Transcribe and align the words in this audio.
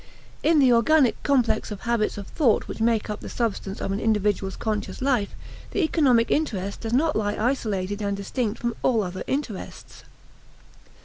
In 0.41 0.57
the 0.57 0.73
organic 0.73 1.21
complex 1.21 1.69
of 1.69 1.81
habits 1.81 2.17
of 2.17 2.25
thought 2.25 2.67
which 2.67 2.79
make 2.81 3.07
up 3.07 3.19
the 3.19 3.29
substance 3.29 3.79
of 3.79 3.91
an 3.91 3.99
individual's 3.99 4.55
conscious 4.55 4.99
life 4.99 5.35
the 5.73 5.83
economic 5.83 6.31
interest 6.31 6.81
does 6.81 6.91
not 6.93 7.15
lie 7.15 7.37
isolated 7.37 8.01
and 8.01 8.17
distinct 8.17 8.59
from 8.59 8.75
all 8.81 9.03
other 9.03 9.23
interests. 9.27 10.03